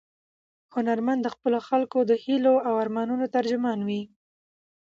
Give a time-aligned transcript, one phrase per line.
[0.75, 4.01] هنرمند د خپلو خلکو د هیلو او ارمانونو ترجمان وي.